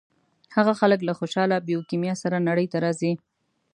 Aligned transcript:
هغه 0.55 0.73
خلک 0.79 0.99
له 1.07 1.13
خوشاله 1.19 1.57
بیوکیمیا 1.67 2.15
سره 2.23 2.37
نړۍ 2.47 2.67
ته 2.71 2.77
راځي. 2.85 3.13